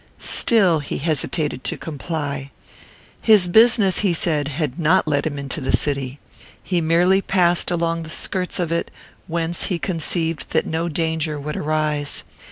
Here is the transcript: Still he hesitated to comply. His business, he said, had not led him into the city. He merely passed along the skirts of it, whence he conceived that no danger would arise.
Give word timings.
Still 0.17 0.79
he 0.79 0.97
hesitated 0.97 1.63
to 1.63 1.77
comply. 1.77 2.49
His 3.21 3.47
business, 3.47 3.99
he 3.99 4.15
said, 4.15 4.47
had 4.47 4.79
not 4.79 5.07
led 5.07 5.27
him 5.27 5.37
into 5.37 5.61
the 5.61 5.71
city. 5.77 6.19
He 6.63 6.81
merely 6.81 7.21
passed 7.21 7.69
along 7.69 8.01
the 8.01 8.09
skirts 8.09 8.57
of 8.57 8.71
it, 8.71 8.89
whence 9.27 9.65
he 9.65 9.77
conceived 9.77 10.49
that 10.53 10.65
no 10.65 10.89
danger 10.89 11.39
would 11.39 11.55
arise. 11.55 12.23